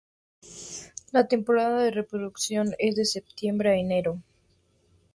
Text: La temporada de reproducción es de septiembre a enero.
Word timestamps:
La 1.11 1.27
temporada 1.27 1.79
de 1.83 1.91
reproducción 1.91 2.73
es 2.79 2.95
de 2.95 3.05
septiembre 3.05 3.69
a 3.69 3.75
enero. 3.75 4.19